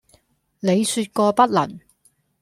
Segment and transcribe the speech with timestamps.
[0.61, 1.79] 你説過不能。」